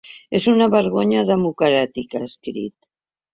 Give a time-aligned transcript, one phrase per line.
[0.37, 2.75] És una vergonya democràtica, ha escrit.